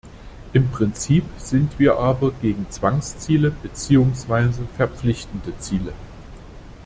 [0.53, 5.93] Im Prinzip sind wir aber gegen Zwangsziele beziehungsweise verpflichtende Ziele.